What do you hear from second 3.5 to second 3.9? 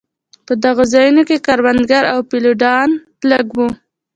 وو.